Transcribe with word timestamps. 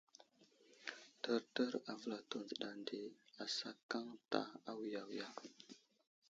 Təryər 1.23 1.73
avəlato 1.93 2.37
dzəɗa 2.47 2.69
nde 2.79 2.97
asakaŋ 3.43 4.05
ta 4.31 4.41
awiya 4.69 5.01
wiga. 5.09 5.27